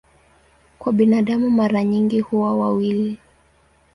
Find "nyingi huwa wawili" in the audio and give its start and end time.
1.83-3.17